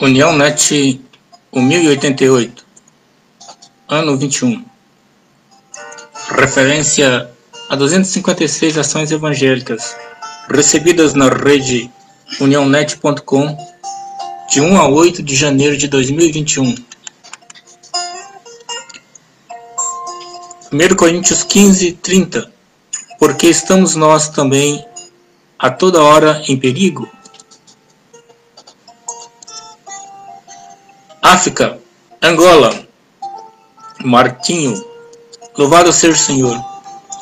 [0.00, 1.00] União Net
[1.52, 2.64] 1088,
[3.88, 4.64] ano 21.
[6.30, 7.28] Referência
[7.68, 9.96] a 256 ações evangélicas
[10.48, 11.90] recebidas na rede
[12.40, 13.58] uniãonet.com
[14.48, 16.76] de 1 a 8 de janeiro de 2021.
[20.72, 22.52] 1 Coríntios 15, 30.
[23.18, 24.86] Porque estamos nós também
[25.58, 27.08] a toda hora em perigo?
[31.22, 31.78] África,
[32.22, 32.72] Angola,
[34.04, 34.84] Martinho,
[35.56, 36.64] louvado seja o Senhor.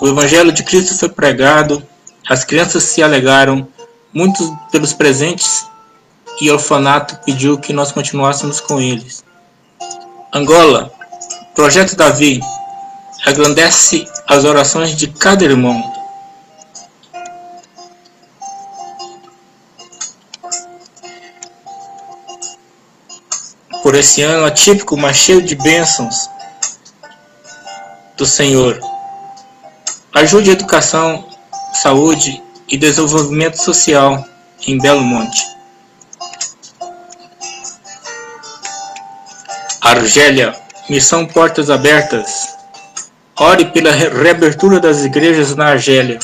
[0.00, 1.82] O Evangelho de Cristo foi pregado,
[2.28, 3.66] as crianças se alegaram,
[4.12, 5.66] muitos pelos presentes
[6.41, 9.24] e orfanato pediu que nós continuássemos com eles.
[10.33, 10.92] Angola,
[11.55, 12.41] Projeto Davi,
[13.24, 15.95] agradece as orações de cada irmão.
[23.86, 26.28] Por esse ano atípico, mas cheio de bênçãos
[28.16, 28.80] do Senhor.
[30.12, 31.24] Ajude a educação,
[31.72, 34.27] saúde e desenvolvimento social
[34.66, 35.41] em Belo Monte.
[39.80, 40.52] Argélia,
[40.91, 42.56] Missão Portas Abertas.
[43.39, 46.18] Ore pela reabertura das igrejas na Argélia.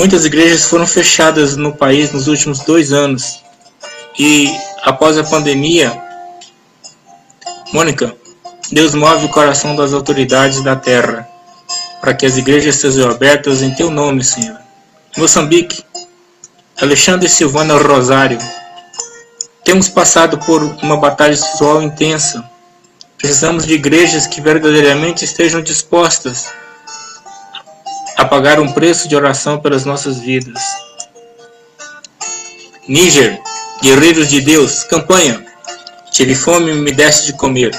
[0.00, 3.42] Muitas igrejas foram fechadas no país nos últimos dois anos
[4.18, 4.50] e,
[4.82, 5.92] após a pandemia,
[7.70, 8.16] Mônica,
[8.72, 11.28] Deus move o coração das autoridades da terra
[12.00, 14.56] para que as igrejas sejam abertas em teu nome, Senhor.
[15.18, 15.84] Moçambique,
[16.80, 18.38] Alexandre Silvana Rosário,
[19.66, 22.42] temos passado por uma batalha sexual intensa
[23.18, 26.46] Precisamos de igrejas que verdadeiramente estejam dispostas
[28.16, 30.60] a pagar um preço de oração pelas nossas vidas.
[32.88, 33.40] Níger,
[33.82, 35.44] Guerreiros de Deus, campanha.
[36.10, 37.70] Tive fome e me deste de comer.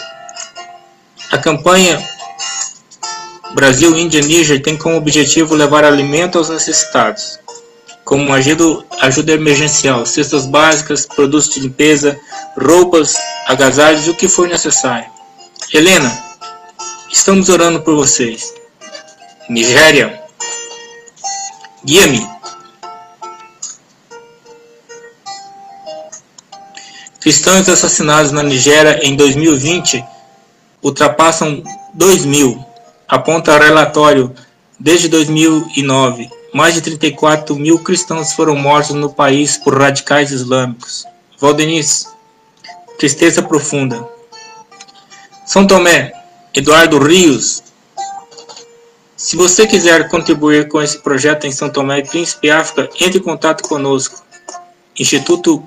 [1.31, 2.02] A campanha
[3.53, 7.37] Brasil, Índia, Níger tem como objetivo levar alimento aos necessitados,
[8.05, 12.17] como ajuda, ajuda emergencial, cestas básicas, produtos de limpeza,
[12.58, 13.14] roupas,
[13.47, 15.09] agasalhos o que for necessário.
[15.73, 16.17] Helena,
[17.11, 18.53] estamos orando por vocês.
[19.49, 20.20] Nigéria,
[21.83, 22.27] guia-me.
[27.19, 30.03] Cristãos assassinados na Nigéria em 2020
[30.81, 32.64] ultrapassam 2 mil,
[33.08, 34.33] aponta relatório
[34.80, 36.30] desde 2009.
[36.53, 41.05] Mais de 34 mil cristãos foram mortos no país por radicais islâmicos.
[41.39, 42.08] Valdeniz,
[42.97, 44.05] tristeza profunda.
[45.45, 46.11] São Tomé,
[46.53, 47.64] Eduardo Rios.
[49.21, 53.21] Se você quiser contribuir com esse projeto em São Tomé e Príncipe África, entre em
[53.21, 54.26] contato conosco.
[54.98, 55.64] Instituto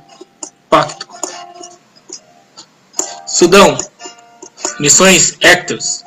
[0.69, 1.07] Pacto.
[3.29, 3.79] Sudão,
[4.81, 6.03] Missões Hectors.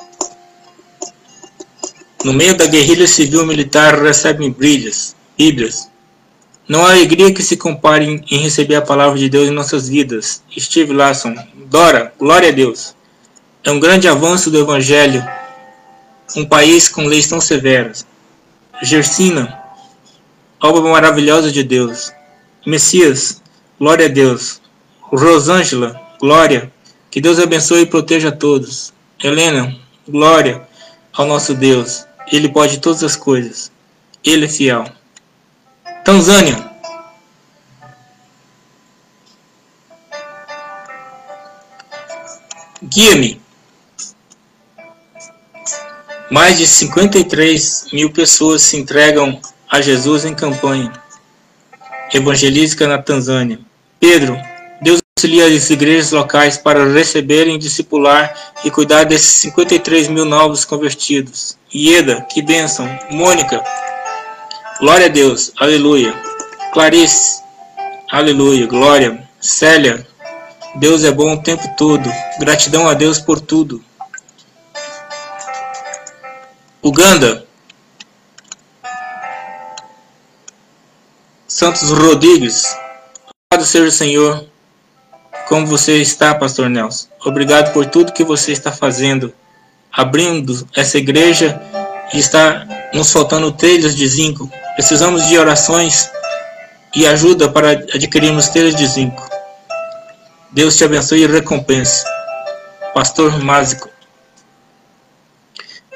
[2.22, 5.90] No meio da guerrilha civil militar recebem brilhas, bíblias.
[6.68, 10.44] Não há alegria que se compare em receber a palavra de Deus em nossas vidas.
[10.59, 11.34] Steve Larson,
[11.68, 12.94] Dora, glória a Deus.
[13.64, 15.25] É um grande avanço do Evangelho,
[16.36, 18.06] um país com leis tão severas.
[18.82, 19.58] Gersina,
[20.62, 22.12] obra maravilhosa de Deus.
[22.66, 23.42] Messias,
[23.80, 24.62] glória a Deus.
[25.02, 26.72] Rosângela, glória.
[27.10, 28.94] Que Deus abençoe e proteja a todos.
[29.24, 29.76] Helena,
[30.08, 30.68] glória
[31.14, 32.06] ao nosso Deus.
[32.32, 33.72] Ele pode todas as coisas.
[34.24, 34.86] Ele é fiel.
[36.04, 36.72] Tanzânia,
[42.84, 43.42] guia-me
[46.30, 49.40] mais de 53 mil pessoas se entregam
[49.70, 50.92] a Jesus em campanha
[52.14, 53.60] evangelística na Tanzânia.
[54.00, 54.38] Pedro,
[54.82, 58.34] Deus auxilia as igrejas locais para receberem, discipular
[58.64, 61.58] e cuidar desses 53 mil novos convertidos.
[61.74, 62.88] Ieda, que bênção.
[63.09, 63.62] Mônica,
[64.80, 66.14] glória a Deus, aleluia.
[66.72, 67.41] Clarice,
[68.12, 69.28] aleluia, glória.
[69.40, 70.06] Célia,
[70.76, 72.09] Deus é bom o tempo todo.
[72.40, 73.84] Gratidão a Deus por tudo.
[76.82, 77.46] Uganda
[81.47, 82.64] Santos Rodrigues
[83.50, 84.47] Obrigado seja o Senhor
[85.47, 87.08] como você está, Pastor Nelson.
[87.26, 89.34] Obrigado por tudo que você está fazendo,
[89.91, 91.59] abrindo essa igreja
[92.14, 94.52] e está nos faltando telhas de zinco.
[94.76, 96.12] Precisamos de orações
[96.94, 99.26] e ajuda para adquirirmos telhas de zinco.
[100.52, 102.03] Deus te abençoe e recompense.
[102.94, 103.90] Pastor Másico.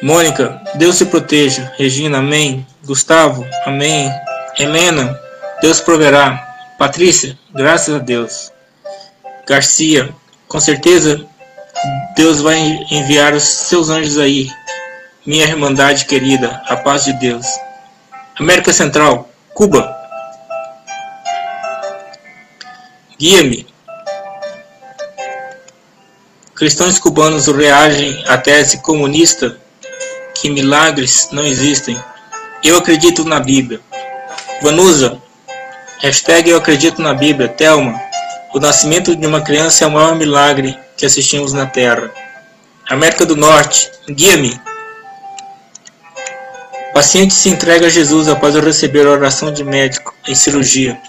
[0.01, 1.71] Mônica, Deus te proteja.
[1.77, 2.65] Regina, amém.
[2.83, 4.11] Gustavo, amém.
[4.57, 5.19] Helena,
[5.61, 6.47] Deus proverá.
[6.79, 8.51] Patrícia, graças a Deus.
[9.47, 10.09] Garcia,
[10.47, 11.23] com certeza
[12.15, 12.59] Deus vai
[12.89, 14.49] enviar os seus anjos aí.
[15.23, 17.45] Minha irmandade querida, a paz de Deus.
[18.39, 19.95] América Central, Cuba.
[23.19, 23.67] Guia-me.
[26.55, 29.60] Cristãos cubanos reagem à tese comunista
[30.41, 31.95] que milagres não existem.
[32.63, 33.79] Eu acredito na Bíblia.
[34.63, 35.21] Vanusa,
[35.99, 37.47] hashtag eu acredito na Bíblia.
[37.47, 38.01] Thelma,
[38.51, 42.11] o nascimento de uma criança é o maior milagre que assistimos na Terra.
[42.89, 44.59] América do Norte, guia-me.
[46.91, 50.99] Paciente se entrega a Jesus após receber a oração de médico em cirurgia.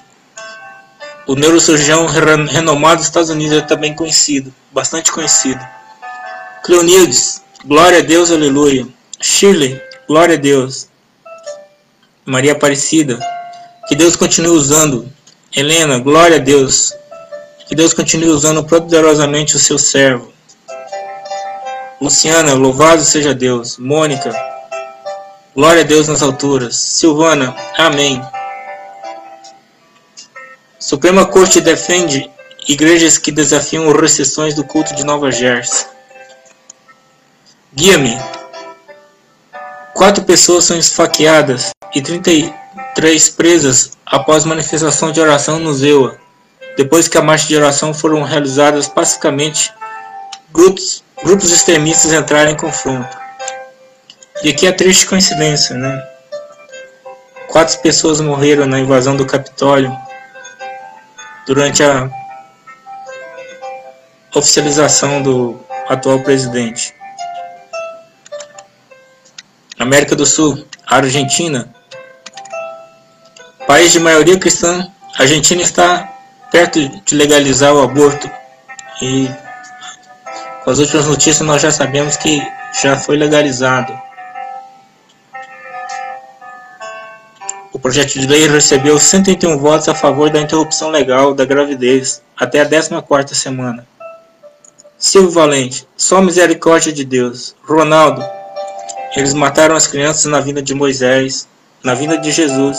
[1.27, 5.61] O neurocirurgião renomado dos Estados Unidos é também conhecido, bastante conhecido.
[6.63, 8.87] Cleonildes, glória a Deus, aleluia.
[9.23, 10.89] Shirley, glória a Deus.
[12.27, 13.21] Maria Aparecida,
[13.87, 15.09] que Deus continue usando.
[15.55, 16.93] Helena, glória a Deus.
[17.69, 20.33] Que Deus continue usando poderosamente o seu servo.
[22.01, 23.79] Luciana, louvado seja Deus.
[23.79, 24.35] Mônica,
[25.55, 26.75] glória a Deus nas alturas.
[26.75, 28.21] Silvana, amém.
[30.81, 32.29] Suprema Corte defende
[32.67, 35.87] igrejas que desafiam restrições do culto de Nova Jersey.
[37.73, 38.42] Guia-me.
[40.03, 46.19] Quatro pessoas são esfaqueadas e 33 presas após manifestação de oração no Zewa.
[46.77, 49.73] Depois que a marcha de oração foram realizadas pacificamente,
[50.53, 53.17] grupos, grupos extremistas entraram em confronto.
[54.43, 56.03] E aqui é triste coincidência, né?
[57.47, 59.97] Quatro pessoas morreram na invasão do Capitólio
[61.47, 62.11] durante a
[64.35, 66.93] oficialização do atual presidente.
[69.83, 71.73] América do Sul, Argentina,
[73.67, 76.09] país de maioria cristã, a Argentina está
[76.51, 78.31] perto de legalizar o aborto
[79.01, 79.29] e
[80.65, 82.43] com as últimas notícias nós já sabemos que
[82.83, 83.93] já foi legalizado.
[87.83, 92.67] projeto de lei recebeu 101 votos a favor da interrupção legal da gravidez até a
[92.67, 93.85] 14ª semana.
[94.97, 97.57] Silvio Valente, só misericórdia de Deus.
[97.65, 98.25] Ronaldo,
[99.17, 101.49] eles mataram as crianças na vinda de Moisés,
[101.83, 102.79] na vinda de Jesus,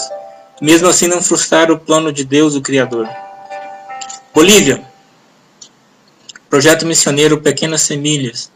[0.61, 3.07] mesmo assim não frustraram o plano de Deus, o Criador.
[4.33, 4.83] Bolívia,
[6.49, 8.51] projeto missioneiro Pequenas Semilhas,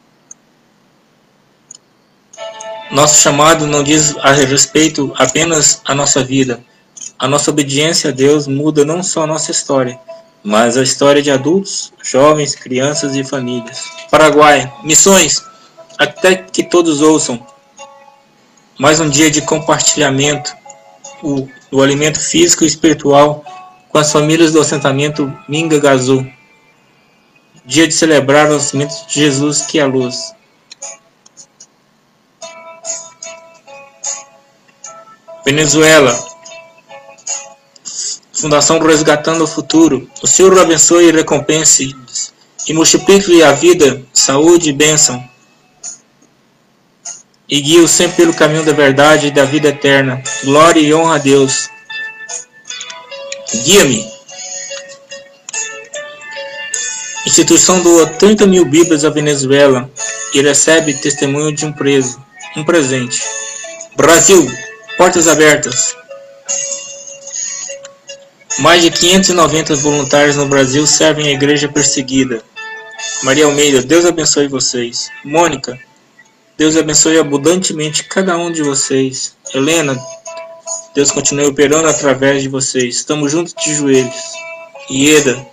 [2.89, 6.63] nosso chamado não diz a respeito apenas a nossa vida.
[7.19, 9.99] A nossa obediência a Deus muda não só a nossa história,
[10.41, 13.83] mas a história de adultos, jovens, crianças e famílias.
[14.09, 15.43] Paraguai, missões,
[15.97, 17.45] até que todos ouçam.
[18.79, 20.55] Mais um dia de compartilhamento,
[21.23, 23.43] o, o alimento físico e espiritual
[23.89, 26.23] com as famílias do assentamento Minga Gazu.
[27.65, 30.31] Dia de celebrar o nascimento de Jesus, que é a luz.
[35.43, 36.15] Venezuela.
[38.31, 40.07] Fundação Resgatando o Futuro.
[40.21, 41.95] O Senhor abençoe e recompense
[42.67, 45.36] e multiplique-lhe a vida, saúde e bênção.
[47.49, 50.21] E guie-o sempre pelo caminho da verdade e da vida eterna.
[50.43, 51.69] Glória e honra a Deus.
[53.63, 54.05] Guia-me.
[57.25, 59.89] Instituição doa 30 mil Bíblias à Venezuela
[60.33, 62.21] e recebe testemunho de um preso.
[62.55, 63.21] Um presente.
[63.95, 64.49] Brasil.
[64.97, 65.95] Portas abertas.
[68.59, 72.41] Mais de 590 voluntários no Brasil servem a igreja perseguida.
[73.23, 75.09] Maria Almeida, Deus abençoe vocês.
[75.23, 75.77] Mônica,
[76.57, 79.35] Deus abençoe abundantemente cada um de vocês.
[79.53, 79.95] Helena,
[80.95, 82.95] Deus continue operando através de vocês.
[82.95, 84.15] Estamos juntos de joelhos.
[84.89, 85.45] Ieda,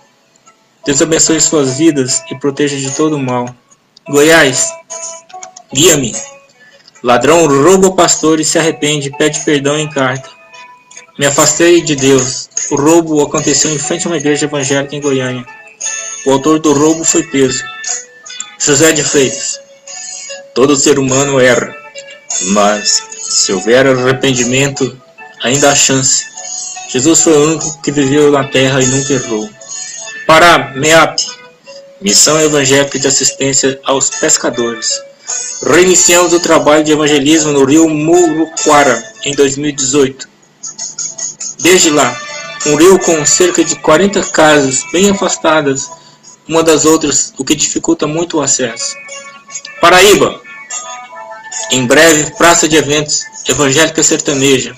[0.83, 3.53] Deus abençoe suas vidas e proteja de todo o mal.
[4.09, 4.67] Goiás,
[5.71, 6.15] guia-me.
[7.03, 10.27] Ladrão rouba o pastor e se arrepende pede perdão em carta.
[11.19, 12.49] Me afastei de Deus.
[12.71, 15.45] O roubo aconteceu em frente a uma igreja evangélica em Goiânia.
[16.25, 17.63] O autor do roubo foi preso.
[18.57, 19.64] José de Freitas.
[20.55, 21.75] Todo ser humano erra,
[22.53, 24.97] mas se houver arrependimento,
[25.43, 26.23] ainda há chance.
[26.89, 29.49] Jesus foi o único que viveu na terra e nunca errou.
[30.25, 31.19] Pará, MEAP,
[32.01, 34.97] Missão Evangélica de Assistência aos Pescadores.
[35.61, 40.29] Reiniciamos o trabalho de evangelismo no rio Muruquara em 2018.
[41.59, 42.17] Desde lá,
[42.67, 45.89] um rio com cerca de 40 casas bem afastadas
[46.47, 48.95] uma das outras, o que dificulta muito o acesso.
[49.81, 50.44] Paraíba.
[51.71, 54.75] Em breve, praça de eventos evangélica sertaneja.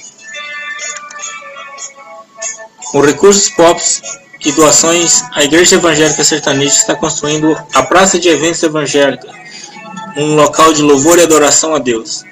[2.92, 4.02] Com recursos próprios
[4.46, 9.28] e doações, a Igreja Evangélica Sertaneja está construindo a Praça de Eventos Evangélica,
[10.16, 12.24] um local de louvor e adoração a Deus,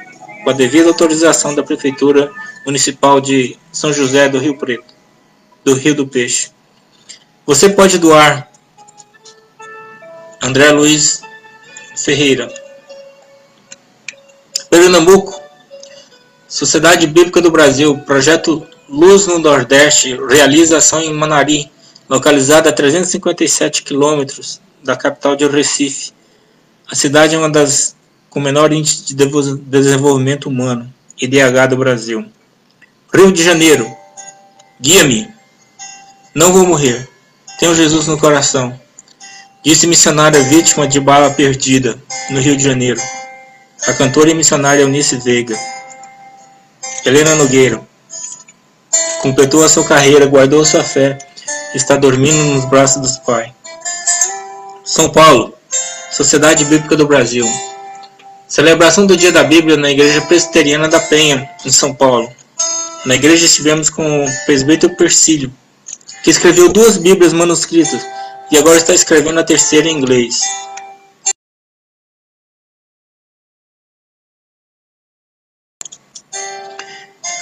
[0.44, 2.32] com a devida autorização da Prefeitura
[2.66, 4.94] Municipal de São José do Rio Preto,
[5.64, 6.52] do Rio do Peixe.
[7.46, 8.50] Você pode doar
[10.42, 11.22] André Luiz
[11.98, 12.50] Ferreira.
[14.70, 15.40] Pernambuco,
[16.48, 21.72] Sociedade Bíblica do Brasil, Projeto Luz no Nordeste, realiza ação em Manari,
[22.08, 26.12] localizada a 357 quilômetros da capital de Recife.
[26.90, 27.96] A cidade é uma das
[28.30, 29.26] com menor índice de
[29.64, 32.26] desenvolvimento humano, IDH do Brasil.
[33.14, 33.90] Rio de Janeiro,
[34.80, 35.30] guia-me.
[36.34, 37.08] Não vou morrer.
[37.60, 38.78] Tenho Jesus no coração.
[39.64, 41.98] Disse missionária vítima de bala perdida,
[42.30, 43.02] no Rio de Janeiro.
[43.88, 45.56] A cantora e missionária Eunice Veiga.
[47.06, 47.80] Helena Nogueira.
[49.22, 51.20] Completou a sua carreira, guardou sua fé,
[51.76, 53.52] está dormindo nos braços dos pais.
[54.84, 55.54] São Paulo,
[56.12, 57.46] Sociedade Bíblica do Brasil.
[58.48, 62.28] Celebração do Dia da Bíblia na Igreja Presbiteriana da Penha, em São Paulo.
[63.06, 65.54] Na igreja estivemos com o presbítero Persílio,
[66.24, 68.04] que escreveu duas Bíblias manuscritas
[68.52, 70.42] e agora está escrevendo a terceira em inglês.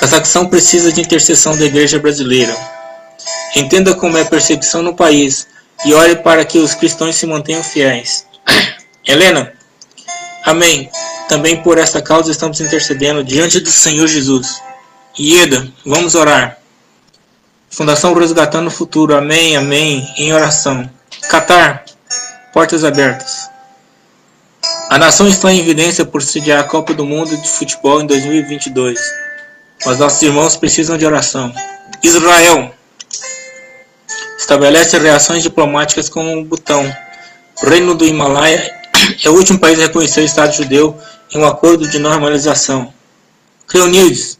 [0.03, 2.53] Cazaquistão precisa de intercessão da Igreja brasileira.
[3.55, 5.47] Entenda como é a perseguição no país
[5.85, 8.27] e ore para que os cristãos se mantenham fiéis.
[9.07, 9.53] Helena,
[10.43, 10.91] amém.
[11.29, 14.61] Também por esta causa estamos intercedendo diante do Senhor Jesus.
[15.17, 16.57] Ieda, vamos orar.
[17.69, 19.15] Fundação Resgatando o Futuro.
[19.15, 20.05] Amém, amém.
[20.17, 20.89] Em oração.
[21.29, 21.85] Qatar,
[22.51, 23.49] portas abertas.
[24.89, 28.99] A nação está em evidência por sediar a Copa do Mundo de Futebol em 2022.
[29.85, 31.53] Mas nossos irmãos precisam de oração.
[32.01, 32.73] Israel
[34.37, 36.85] estabelece reações diplomáticas com o Butão.
[37.61, 38.71] O Reino do Himalaia
[39.23, 40.97] é o último país a reconhecer o Estado judeu
[41.33, 42.93] em um acordo de normalização.
[43.67, 44.37] Cleonides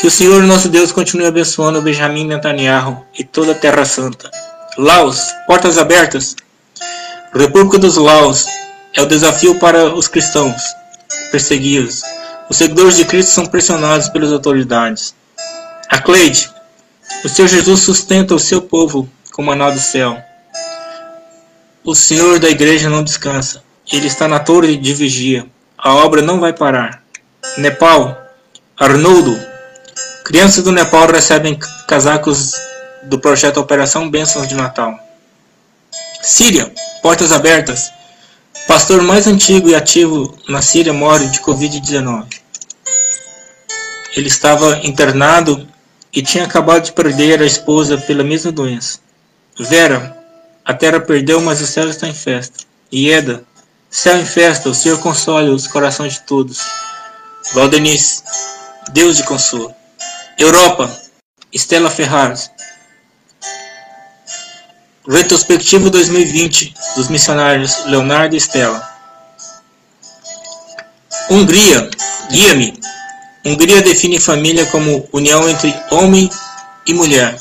[0.00, 4.30] que o Senhor nosso Deus continue abençoando Benjamin Netanyahu e toda a Terra Santa.
[4.78, 6.34] Laos, portas abertas.
[7.34, 8.46] República dos Laos
[8.94, 10.62] é o desafio para os cristãos
[11.30, 12.02] perseguidos.
[12.52, 15.14] Os seguidores de Cristo são pressionados pelas autoridades.
[15.88, 16.50] A Cleide,
[17.24, 20.22] o Senhor Jesus sustenta o seu povo com maná do céu.
[21.82, 23.62] O Senhor da igreja não descansa.
[23.90, 25.46] Ele está na torre de vigia.
[25.78, 27.02] A obra não vai parar.
[27.56, 28.22] Nepal,
[28.78, 29.34] Arnoldo,
[30.22, 32.52] Crianças do Nepal recebem casacos
[33.04, 34.94] do projeto Operação Bênçãos de Natal.
[36.20, 37.90] Síria, portas abertas.
[38.68, 42.41] Pastor mais antigo e ativo na Síria morre de Covid-19.
[44.14, 45.66] Ele estava internado
[46.12, 48.98] e tinha acabado de perder a esposa pela mesma doença.
[49.58, 50.16] Vera,
[50.64, 52.64] a terra perdeu, mas o céu está em festa.
[52.92, 53.44] Ieda,
[53.90, 56.60] céu em festa, o Senhor console os corações de todos.
[57.54, 58.22] Valdenice,
[58.92, 59.74] Deus de consolo.
[60.38, 60.90] Europa,
[61.54, 62.50] Stella Ferraris.
[65.08, 68.88] Retrospectiva 2020 dos missionários Leonardo e Stella.
[71.28, 71.90] Hungria,
[72.30, 72.78] guia-me.
[73.44, 76.30] Hungria define família como união entre homem
[76.86, 77.36] e mulher.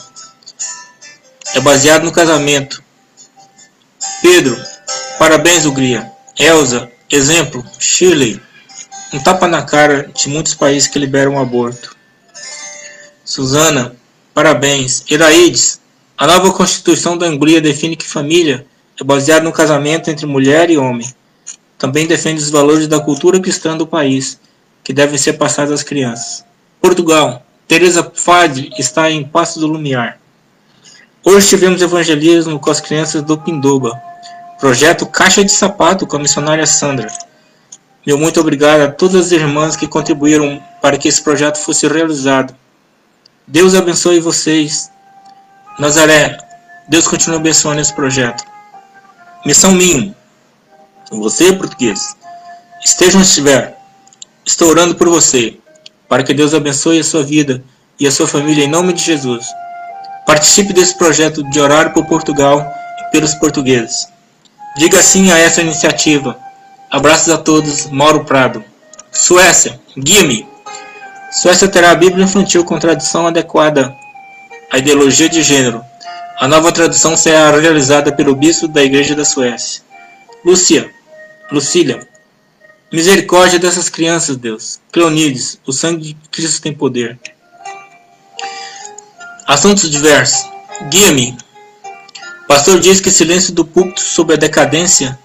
[1.53, 2.83] É baseado no casamento.
[4.21, 4.57] Pedro,
[5.19, 6.11] parabéns Hungria.
[6.39, 7.63] Elsa, exemplo.
[7.77, 8.41] Shirley,
[9.13, 11.95] um tapa na cara de muitos países que liberam o aborto.
[13.23, 13.95] Susana,
[14.33, 15.03] parabéns.
[15.07, 15.79] Iraídes,
[16.17, 18.65] a nova Constituição da Hungria define que família
[18.99, 21.13] é baseada no casamento entre mulher e homem.
[21.77, 24.39] Também defende os valores da cultura cristã do país,
[24.83, 26.45] que devem ser passados às crianças.
[26.81, 30.19] Portugal, Teresa Fade está em Passo do Lumiar.
[31.23, 34.01] Hoje tivemos evangelismo com as crianças do Pindoba.
[34.59, 37.07] Projeto Caixa de Sapato com a missionária Sandra.
[38.05, 42.55] Meu muito obrigado a todas as irmãs que contribuíram para que esse projeto fosse realizado.
[43.47, 44.91] Deus abençoe vocês.
[45.77, 46.37] Nazaré,
[46.87, 48.43] Deus continue abençoando esse projeto.
[49.45, 50.15] Missão minha.
[51.11, 52.15] Você, português,
[52.83, 53.77] esteja onde estiver,
[54.51, 55.57] estou orando por você,
[56.09, 57.63] para que Deus abençoe a sua vida
[57.97, 59.45] e a sua família em nome de Jesus.
[60.27, 64.09] Participe desse projeto de orar por Portugal e pelos portugueses.
[64.75, 66.37] Diga sim a essa iniciativa.
[66.89, 68.61] Abraços a todos, Mauro Prado.
[69.09, 70.45] Suécia, guia-me.
[71.31, 73.95] Suécia terá a Bíblia infantil com tradução adequada
[74.69, 75.81] à ideologia de gênero.
[76.37, 79.81] A nova tradução será realizada pelo bispo da Igreja da Suécia.
[80.43, 80.91] Lúcia,
[81.49, 82.05] Lucília,
[82.91, 84.79] misericórdia dessas crianças, Deus.
[84.91, 87.17] Cleonides, o sangue de Cristo tem poder.
[89.47, 90.49] Assuntos diversos.
[90.89, 91.37] Guia-me.
[92.47, 95.17] Pastor diz que silêncio do púlpito sobre a decadência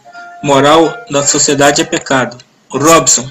[0.42, 2.38] moral da sociedade é pecado.
[2.70, 3.28] Robson.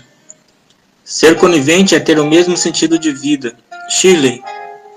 [1.04, 3.56] Ser conivente é ter o mesmo sentido de vida.
[3.90, 4.44] Shirley.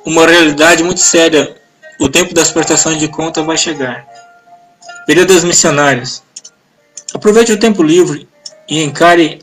[0.04, 1.54] Uma realidade muito séria.
[2.00, 4.07] O tempo das prestações de conta vai chegar.
[5.07, 6.23] Períodos missionários.
[7.14, 8.28] Aproveite o tempo livre
[8.68, 9.40] e encare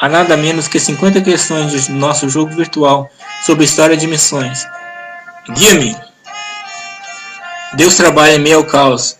[0.00, 3.10] a nada menos que 50 questões do nosso jogo virtual
[3.44, 4.66] sobre história de missões.
[5.50, 5.96] Guia-me!
[7.74, 9.16] Deus trabalha em meio ao caos.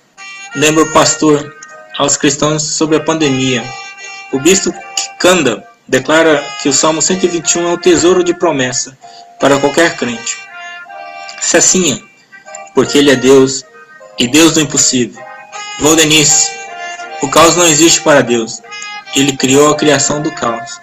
[0.54, 1.54] Lembra o pastor
[1.98, 3.64] aos cristãos sobre a pandemia.
[4.32, 4.74] O bispo
[5.18, 8.96] Kanda declara que o Salmo 121 é um tesouro de promessa
[9.40, 10.36] para qualquer crente.
[11.40, 12.00] Cecinha,
[12.74, 13.64] porque ele é Deus
[14.18, 15.22] e Deus do impossível.
[15.80, 16.50] Valdenice,
[17.22, 18.62] o caos não existe para Deus.
[19.14, 20.80] Ele criou a criação do caos.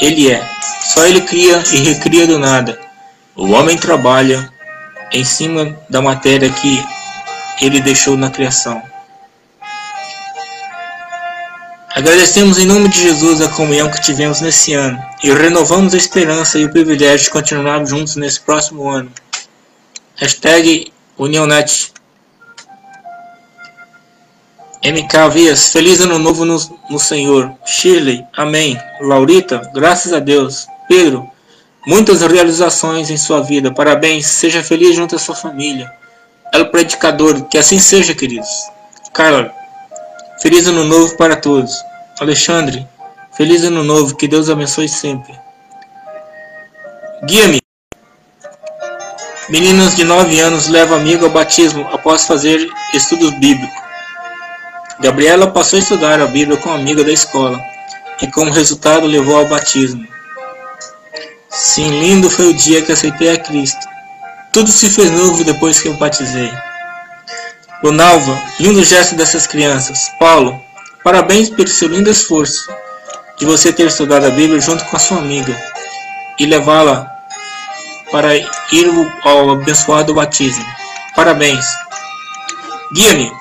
[0.00, 0.42] Ele é.
[0.92, 2.78] Só ele cria e recria do nada.
[3.36, 4.50] O homem trabalha
[5.12, 6.84] em cima da matéria que
[7.60, 8.82] ele deixou na criação.
[11.94, 16.58] Agradecemos em nome de Jesus a comunhão que tivemos nesse ano e renovamos a esperança
[16.58, 19.10] e o privilégio de continuarmos juntos nesse próximo ano.
[20.16, 21.92] Hashtag UniãoNet.
[24.82, 26.56] MK Vias, feliz ano novo no,
[26.88, 27.52] no Senhor.
[27.66, 28.80] Shirley, amém.
[29.02, 30.66] Laurita, graças a Deus.
[30.88, 31.28] Pedro,
[31.86, 33.70] muitas realizações em sua vida.
[33.70, 35.92] Parabéns, seja feliz junto à sua família.
[36.54, 38.48] El Predicador, que assim seja, queridos.
[39.12, 39.52] Carla,
[40.40, 41.74] feliz ano novo para todos.
[42.18, 42.86] Alexandre,
[43.36, 45.38] feliz ano novo, que Deus abençoe sempre.
[47.24, 47.60] Guia-me.
[49.50, 53.89] Meninas de 9 anos levam amigo ao batismo após fazer estudos bíblicos.
[55.00, 57.58] Gabriela passou a estudar a Bíblia com uma amiga da escola
[58.20, 60.06] e, como resultado, levou ao batismo.
[61.48, 63.80] Sim, lindo foi o dia que aceitei a Cristo.
[64.52, 66.50] Tudo se fez novo depois que eu batizei.
[67.82, 70.10] Lunalva, lindo gesto dessas crianças.
[70.18, 70.60] Paulo,
[71.02, 72.70] parabéns pelo seu lindo esforço
[73.38, 75.56] de você ter estudado a Bíblia junto com a sua amiga
[76.38, 77.10] e levá-la
[78.12, 78.90] para ir
[79.24, 80.64] ao abençoado batismo.
[81.16, 81.64] Parabéns.
[82.92, 83.39] Guia-me.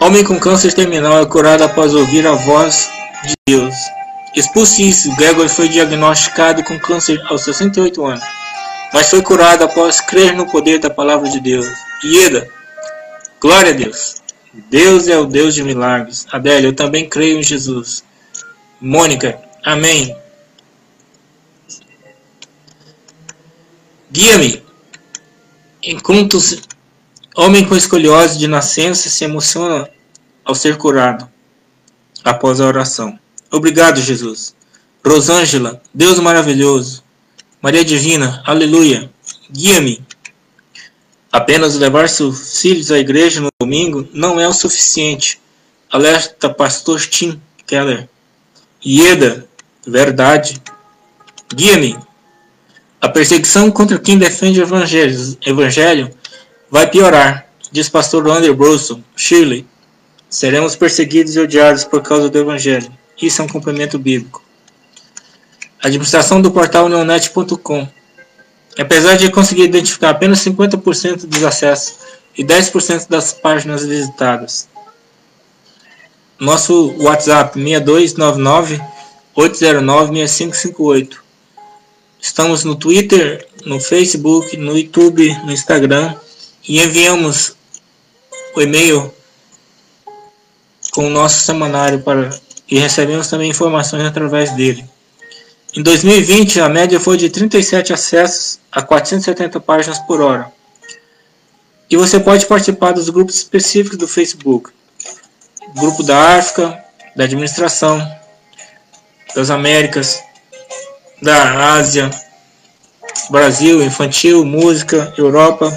[0.00, 2.90] Homem com câncer terminal é curado após ouvir a voz
[3.24, 3.74] de Deus.
[4.34, 5.14] Expulse isso.
[5.16, 8.36] Gregory foi diagnosticado com câncer aos 68 anos
[8.92, 11.66] mas foi curado após crer no poder da palavra de Deus.
[12.04, 12.48] Ieda,
[13.40, 14.22] glória a Deus.
[14.70, 16.26] Deus é o Deus de milagres.
[16.32, 18.02] Adélia, eu também creio em Jesus.
[18.80, 20.16] Mônica, amém.
[24.10, 24.64] Guia-me.
[25.82, 26.38] Enquanto
[27.36, 29.88] homem com escoliose de nascença se emociona
[30.44, 31.28] ao ser curado
[32.24, 33.18] após a oração.
[33.52, 34.56] Obrigado, Jesus.
[35.04, 37.04] Rosângela, Deus maravilhoso.
[37.60, 39.10] Maria Divina, aleluia,
[39.50, 40.02] guia-me.
[41.30, 45.38] Apenas levar seus filhos à igreja no domingo não é o suficiente.
[45.92, 48.08] Alerta pastor Tim Keller.
[48.84, 49.46] Ieda,
[49.86, 50.60] verdade.
[51.54, 51.98] Guia-me.
[53.00, 56.10] A perseguição contra quem defende o evangelho,
[56.70, 59.66] vai piorar, diz pastor Andrew Brunson, Shirley.
[60.28, 62.90] Seremos perseguidos e odiados por causa do evangelho.
[63.20, 64.42] Isso é um cumprimento bíblico.
[65.82, 67.88] Administração do portal neonet.com.
[68.78, 71.94] Apesar de conseguir identificar apenas 50% dos acessos
[72.36, 74.68] e 10% das páginas visitadas.
[76.38, 78.82] Nosso WhatsApp 6299
[79.34, 81.24] 809 6558.
[82.20, 86.14] Estamos no Twitter, no Facebook, no YouTube, no Instagram
[86.68, 87.56] e enviamos
[88.54, 89.12] o e-mail
[90.92, 92.30] com o nosso semanário para
[92.68, 94.84] e recebemos também informações através dele.
[95.76, 100.50] Em 2020, a média foi de 37 acessos a 470 páginas por hora.
[101.88, 104.70] E você pode participar dos grupos específicos do Facebook.
[105.76, 106.82] Grupo da África,
[107.14, 108.00] da Administração,
[109.34, 110.18] das Américas,
[111.22, 112.10] da Ásia,
[113.30, 115.70] Brasil, Infantil, Música, Europa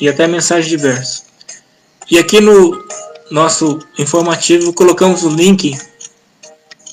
[0.00, 1.24] e até mensagens diversas.
[2.10, 2.84] E aqui no
[3.30, 5.76] nosso informativo colocamos o link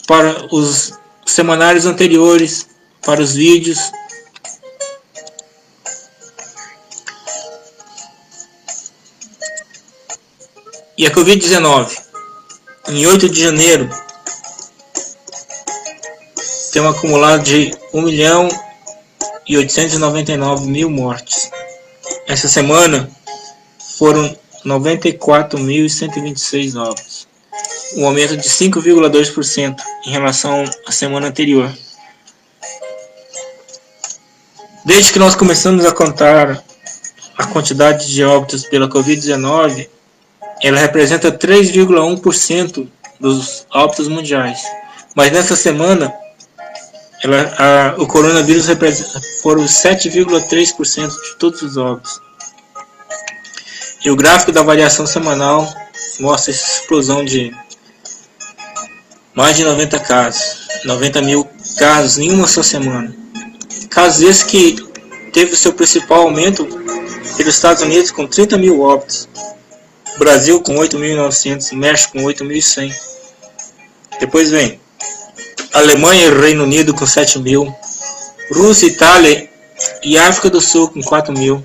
[0.08, 0.94] para os
[1.26, 2.68] semanários anteriores
[3.06, 3.80] para os vídeos.
[10.98, 11.98] E a Covid-19,
[12.90, 13.90] em 8 de janeiro,
[16.72, 18.50] tem um acumulado de 1 milhão
[19.48, 21.50] e 899 mil mortes.
[22.28, 23.10] Essa semana
[23.98, 24.36] foram
[24.66, 27.28] 94.126 novos
[27.96, 31.72] um aumento de 5,2% em relação à semana anterior.
[34.84, 36.64] Desde que nós começamos a contar
[37.38, 39.88] a quantidade de óbitos pela Covid-19,
[40.62, 42.88] ela representa 3,1%
[43.20, 44.62] dos óbitos mundiais.
[45.16, 46.14] Mas nessa semana,
[47.26, 48.68] ela, a, o coronavírus
[49.42, 52.22] foram 7,3% de todos os óbitos.
[54.04, 55.68] E o gráfico da variação semanal
[56.20, 57.52] mostra essa explosão de
[59.34, 63.16] mais de 90 casos, 90 mil casos em uma só semana.
[63.90, 64.76] Casos esses que
[65.34, 66.64] teve o seu principal aumento
[67.36, 69.28] pelos Estados Unidos com 30 mil óbitos,
[70.20, 72.96] Brasil com 8.900, México com 8.100.
[74.20, 74.80] Depois vem
[75.76, 77.76] Alemanha e Reino Unido com 7 mil,
[78.50, 79.50] Rússia, Itália
[80.02, 81.62] e África do Sul com 4 mil,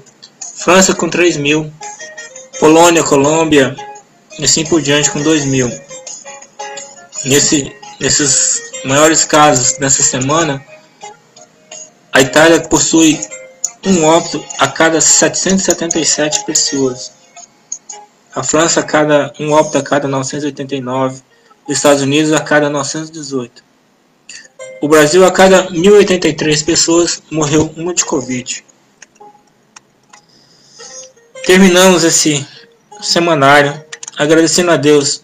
[0.56, 1.72] França com 3 mil,
[2.58, 3.76] Polônia, Colômbia
[4.36, 5.70] e assim por diante com 2 mil.
[7.24, 10.60] Nesse, nesses maiores casos dessa semana,
[12.12, 13.20] a Itália possui
[13.86, 17.12] um óbito a cada 777 pessoas.
[18.34, 21.22] A França a cada um óbito a cada 989,
[21.68, 23.69] os Estados Unidos a cada 918.
[24.80, 28.64] O Brasil a cada 1083 pessoas morreu uma de Covid.
[31.44, 32.46] Terminamos esse
[33.02, 33.84] semanário
[34.16, 35.22] agradecendo a Deus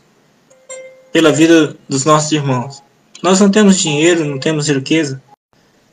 [1.10, 2.82] pela vida dos nossos irmãos.
[3.22, 5.22] Nós não temos dinheiro, não temos riqueza,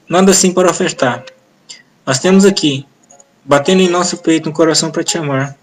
[0.09, 1.23] nada assim para ofertar.
[2.05, 2.85] Nós temos aqui,
[3.45, 5.57] batendo em nosso peito um coração para te amar,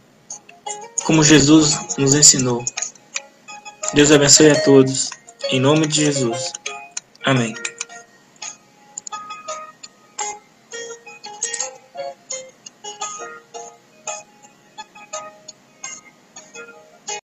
[1.04, 2.64] como Jesus nos ensinou.
[3.92, 5.10] Deus abençoe a todos,
[5.50, 6.52] em nome de Jesus.
[7.24, 7.54] Amém.